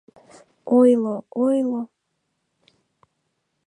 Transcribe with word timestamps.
—Ойло-ойло... 0.77 1.81